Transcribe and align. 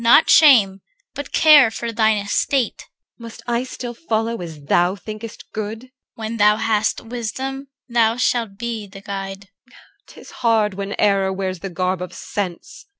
Not 0.03 0.31
shame, 0.31 0.81
but 1.13 1.31
care 1.31 1.69
for 1.69 1.91
thine 1.91 2.17
estate. 2.17 2.81
EL. 2.81 2.85
Must 3.21 3.43
I 3.45 3.61
still 3.63 3.93
follow 3.93 4.41
as 4.41 4.63
thou 4.63 4.95
thinkest 4.95 5.51
good? 5.53 5.81
CHR. 5.81 5.85
When 6.15 6.37
thou 6.37 6.55
hast 6.57 7.01
wisdom, 7.01 7.67
thou 7.87 8.15
shalt 8.17 8.57
be 8.57 8.87
the 8.87 9.01
guide. 9.01 9.49
EL. 9.69 9.73
'Tis 10.07 10.31
hard 10.31 10.73
when 10.73 10.95
error 10.99 11.31
wears 11.31 11.59
the 11.59 11.69
garb 11.69 12.01
of 12.01 12.13
sense. 12.15 12.87